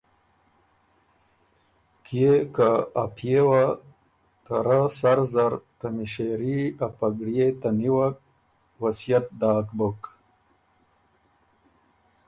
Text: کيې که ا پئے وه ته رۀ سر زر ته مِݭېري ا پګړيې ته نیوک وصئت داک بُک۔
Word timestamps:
کيې 2.05 2.33
که 2.55 2.69
ا 3.03 3.05
پئے 3.15 3.39
وه 3.47 3.65
ته 4.45 4.55
رۀ 4.65 4.79
سر 4.99 5.19
زر 5.33 5.53
ته 5.77 5.87
مِݭېري 5.95 6.59
ا 6.85 6.87
پګړيې 6.97 7.47
ته 7.61 7.69
نیوک 7.79 8.15
وصئت 8.81 9.25
داک 9.39 9.67
بُک۔ 9.77 10.01